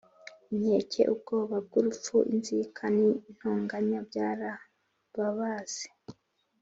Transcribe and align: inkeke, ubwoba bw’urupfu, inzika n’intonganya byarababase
inkeke, 0.53 1.01
ubwoba 1.13 1.55
bw’urupfu, 1.65 2.15
inzika 2.33 2.83
n’intonganya 2.95 3.99
byarababase 4.09 5.85